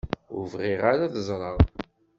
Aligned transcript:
Ur 0.35 0.45
bɣiɣ 0.53 0.81
ara 0.91 1.03
ad 1.05 1.15
ẓreɣ. 1.27 1.57